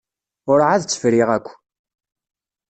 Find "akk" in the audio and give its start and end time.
1.37-1.47